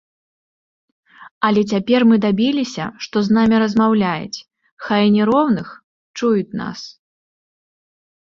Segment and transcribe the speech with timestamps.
[1.49, 4.41] Але цяпер мы дабіліся, што з намі размаўляюць,
[4.85, 5.67] хай і не роўных,
[6.21, 6.79] чуюць нас.